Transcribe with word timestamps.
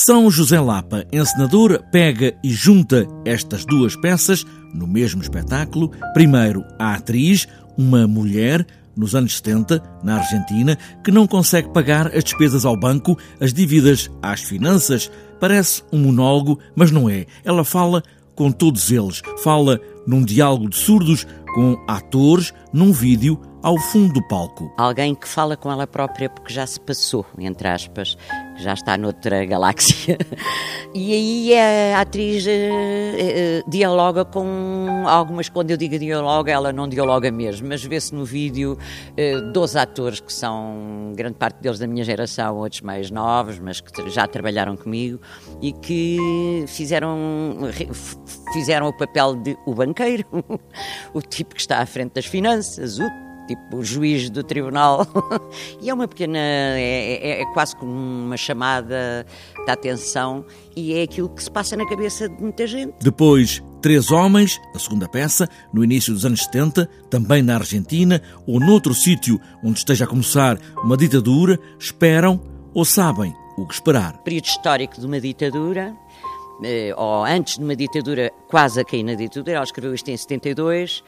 São 0.00 0.30
José 0.30 0.60
Lapa, 0.60 1.04
encenador, 1.12 1.82
pega 1.90 2.32
e 2.40 2.50
junta 2.50 3.04
estas 3.24 3.64
duas 3.64 3.96
peças 3.96 4.46
no 4.72 4.86
mesmo 4.86 5.20
espetáculo. 5.20 5.90
Primeiro, 6.14 6.64
a 6.78 6.94
atriz, 6.94 7.48
uma 7.76 8.06
mulher, 8.06 8.64
nos 8.96 9.16
anos 9.16 9.36
70, 9.38 9.82
na 10.04 10.18
Argentina, 10.18 10.78
que 11.02 11.10
não 11.10 11.26
consegue 11.26 11.70
pagar 11.70 12.16
as 12.16 12.22
despesas 12.22 12.64
ao 12.64 12.76
banco, 12.76 13.18
as 13.40 13.52
dívidas 13.52 14.08
às 14.22 14.40
finanças. 14.40 15.10
Parece 15.40 15.82
um 15.92 15.98
monólogo, 15.98 16.60
mas 16.76 16.92
não 16.92 17.10
é. 17.10 17.26
Ela 17.44 17.64
fala 17.64 18.00
com 18.36 18.52
todos 18.52 18.92
eles. 18.92 19.20
Fala 19.42 19.80
num 20.06 20.22
diálogo 20.22 20.68
de 20.68 20.76
surdos 20.76 21.26
com 21.56 21.76
atores, 21.88 22.54
num 22.72 22.92
vídeo 22.92 23.40
ao 23.62 23.76
fundo 23.78 24.14
do 24.14 24.22
palco. 24.22 24.72
Alguém 24.76 25.14
que 25.14 25.26
fala 25.26 25.56
com 25.56 25.70
ela 25.70 25.86
própria 25.86 26.28
porque 26.28 26.52
já 26.52 26.66
se 26.66 26.80
passou, 26.80 27.26
entre 27.38 27.68
aspas, 27.68 28.16
já 28.56 28.74
está 28.74 28.96
noutra 28.96 29.44
galáxia. 29.44 30.18
E 30.94 31.12
aí 31.12 31.58
a 31.94 32.00
atriz 32.00 32.46
uh, 32.46 33.70
dialoga 33.70 34.24
com 34.24 35.04
algumas, 35.06 35.48
quando 35.48 35.70
eu 35.70 35.76
digo 35.76 35.98
dialoga, 35.98 36.50
ela 36.50 36.72
não 36.72 36.88
dialoga 36.88 37.30
mesmo, 37.30 37.68
mas 37.68 37.84
vê-se 37.84 38.14
no 38.14 38.24
vídeo 38.24 38.78
uh, 39.12 39.52
12 39.52 39.78
atores 39.78 40.20
que 40.20 40.32
são, 40.32 41.12
grande 41.14 41.36
parte 41.36 41.60
deles 41.60 41.78
da 41.78 41.86
minha 41.86 42.04
geração, 42.04 42.56
outros 42.56 42.80
mais 42.80 43.10
novos, 43.10 43.58
mas 43.58 43.80
que 43.80 44.08
já 44.08 44.26
trabalharam 44.26 44.76
comigo 44.76 45.20
e 45.60 45.72
que 45.72 46.64
fizeram, 46.66 47.18
fizeram 48.54 48.88
o 48.88 48.92
papel 48.92 49.36
de 49.36 49.58
o 49.66 49.74
banqueiro, 49.74 50.24
o 51.12 51.20
tipo 51.20 51.54
que 51.54 51.60
está 51.60 51.80
à 51.80 51.86
frente 51.86 52.14
das 52.14 52.26
finanças, 52.26 52.98
o 52.98 53.27
tipo 53.48 53.76
o 53.76 53.84
juiz 53.84 54.30
do 54.30 54.44
tribunal. 54.44 55.06
e 55.82 55.90
é 55.90 55.94
uma 55.94 56.06
pequena, 56.06 56.38
é, 56.38 57.18
é, 57.22 57.42
é, 57.42 57.44
quase 57.52 57.74
como 57.74 57.92
uma 57.92 58.36
chamada 58.36 59.26
de 59.64 59.70
atenção 59.70 60.44
e 60.76 60.94
é 60.94 61.02
aquilo 61.02 61.28
que 61.28 61.42
se 61.42 61.50
passa 61.50 61.76
na 61.76 61.88
cabeça 61.88 62.28
de 62.28 62.40
muita 62.40 62.66
gente. 62.66 62.94
Depois, 63.00 63.62
Três 63.80 64.10
Homens, 64.10 64.60
a 64.74 64.78
segunda 64.78 65.08
peça, 65.08 65.48
no 65.72 65.84
início 65.84 66.12
dos 66.12 66.24
anos 66.24 66.42
70, 66.44 66.86
também 67.08 67.42
na 67.42 67.54
Argentina 67.54 68.20
ou 68.46 68.60
noutro 68.60 68.92
sítio 68.92 69.40
onde 69.62 69.78
esteja 69.78 70.04
a 70.04 70.08
começar 70.08 70.58
uma 70.82 70.96
ditadura, 70.96 71.58
esperam 71.78 72.40
ou 72.74 72.84
sabem 72.84 73.34
o 73.56 73.66
que 73.66 73.74
esperar. 73.74 74.18
Período 74.18 74.46
histórico 74.46 75.00
de 75.00 75.06
uma 75.06 75.20
ditadura, 75.20 75.96
ou 76.96 77.24
antes 77.24 77.58
de 77.58 77.64
uma 77.64 77.76
ditadura, 77.76 78.32
quase 78.48 78.80
a 78.80 78.84
cair 78.84 79.02
na 79.02 79.14
ditadura, 79.14 79.56
ela 79.56 79.64
escreveu 79.64 79.94
isto 79.94 80.08
em 80.10 80.16
72 80.16 81.02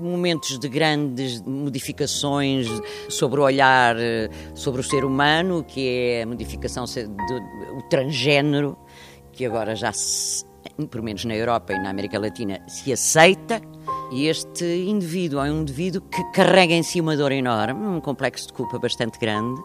momentos 0.00 0.58
de 0.58 0.68
grandes 0.68 1.40
modificações 1.42 2.66
sobre 3.08 3.40
o 3.40 3.44
olhar 3.44 3.96
eh, 3.98 4.28
sobre 4.54 4.80
o 4.80 4.84
ser 4.84 5.04
humano, 5.04 5.62
que 5.62 5.88
é 5.88 6.22
a 6.22 6.26
modificação 6.26 6.84
do 6.84 7.82
transgênero, 7.88 8.76
que 9.32 9.46
agora 9.46 9.74
já 9.76 9.92
se, 9.92 10.44
pelo 10.90 11.04
menos 11.04 11.24
na 11.24 11.36
Europa 11.36 11.72
e 11.72 11.78
na 11.78 11.90
América 11.90 12.18
Latina, 12.18 12.60
se 12.66 12.92
aceita. 12.92 13.60
E 14.10 14.28
este 14.28 14.64
indivíduo 14.64 15.40
é 15.40 15.50
um 15.50 15.62
indivíduo 15.62 16.00
que 16.00 16.22
carrega 16.32 16.72
em 16.72 16.82
si 16.82 17.00
uma 17.00 17.16
dor 17.16 17.32
enorme, 17.32 17.86
um 17.86 18.00
complexo 18.00 18.46
de 18.46 18.52
culpa 18.52 18.78
bastante 18.78 19.18
grande, 19.18 19.60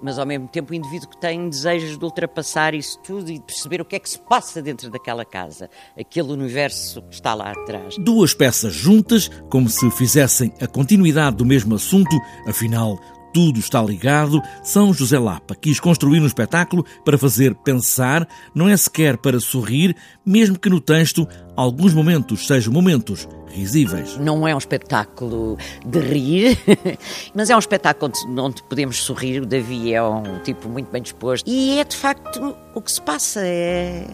mas 0.00 0.16
ao 0.16 0.24
mesmo 0.24 0.46
tempo 0.46 0.72
um 0.72 0.76
indivíduo 0.76 1.08
que 1.08 1.16
tem 1.16 1.48
desejos 1.48 1.98
de 1.98 2.04
ultrapassar 2.04 2.72
isso 2.72 2.98
tudo 3.00 3.30
e 3.30 3.34
de 3.34 3.44
perceber 3.44 3.80
o 3.80 3.84
que 3.84 3.96
é 3.96 3.98
que 3.98 4.08
se 4.08 4.18
passa 4.18 4.62
dentro 4.62 4.90
daquela 4.90 5.24
casa, 5.24 5.68
aquele 5.98 6.30
universo 6.32 7.02
que 7.02 7.14
está 7.14 7.34
lá 7.34 7.50
atrás. 7.50 7.96
Duas 7.98 8.32
peças 8.32 8.72
juntas, 8.72 9.28
como 9.50 9.68
se 9.68 9.90
fizessem 9.90 10.52
a 10.60 10.68
continuidade 10.68 11.36
do 11.36 11.44
mesmo 11.44 11.74
assunto, 11.74 12.16
afinal, 12.46 12.96
tudo 13.32 13.58
está 13.58 13.82
ligado. 13.82 14.42
São 14.62 14.92
José 14.92 15.18
Lapa 15.18 15.54
quis 15.54 15.80
construir 15.80 16.20
um 16.20 16.26
espetáculo 16.26 16.84
para 17.04 17.18
fazer 17.18 17.54
pensar, 17.54 18.26
não 18.54 18.68
é 18.68 18.76
sequer 18.76 19.16
para 19.16 19.40
sorrir, 19.40 19.96
mesmo 20.24 20.58
que 20.58 20.70
no 20.70 20.80
texto 20.80 21.26
alguns 21.56 21.92
momentos 21.92 22.46
sejam 22.46 22.72
momentos 22.72 23.28
risíveis. 23.48 24.16
Não 24.16 24.46
é 24.46 24.54
um 24.54 24.58
espetáculo 24.58 25.58
de 25.84 25.98
rir, 25.98 26.58
mas 27.34 27.50
é 27.50 27.56
um 27.56 27.58
espetáculo 27.58 28.12
onde, 28.38 28.62
podemos 28.62 29.02
sorrir. 29.02 29.42
O 29.42 29.46
Davi 29.46 29.92
é 29.92 30.02
um 30.02 30.38
tipo 30.40 30.68
muito 30.68 30.90
bem 30.90 31.02
disposto 31.02 31.48
e 31.48 31.78
é 31.78 31.84
de 31.84 31.96
facto 31.96 32.56
o 32.74 32.80
que 32.80 32.92
se 32.92 33.02
passa. 33.02 33.40
É, 33.42 34.06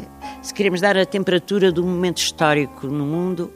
se 0.42 0.52
queremos 0.54 0.80
dar 0.80 0.96
a 0.96 1.06
temperatura 1.06 1.70
do 1.70 1.84
momento 1.84 2.18
histórico 2.18 2.86
no 2.86 3.04
mundo, 3.04 3.52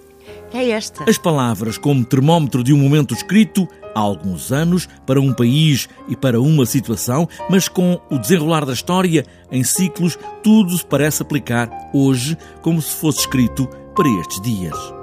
é 0.52 0.70
esta. 0.70 1.08
As 1.08 1.18
palavras 1.18 1.78
como 1.78 2.04
termómetro 2.04 2.62
de 2.62 2.72
um 2.72 2.76
momento 2.76 3.14
escrito 3.14 3.68
há 3.94 4.00
alguns 4.00 4.52
anos 4.52 4.88
para 5.06 5.20
um 5.20 5.32
país 5.32 5.88
e 6.08 6.16
para 6.16 6.40
uma 6.40 6.66
situação, 6.66 7.28
mas 7.48 7.68
com 7.68 8.00
o 8.10 8.18
desenrolar 8.18 8.64
da 8.64 8.72
história 8.72 9.24
em 9.50 9.64
ciclos, 9.64 10.18
tudo 10.42 10.76
se 10.76 10.84
parece 10.84 11.22
aplicar 11.22 11.70
hoje 11.92 12.36
como 12.62 12.80
se 12.80 12.94
fosse 12.94 13.20
escrito 13.20 13.66
para 13.94 14.08
estes 14.20 14.40
dias. 14.40 14.99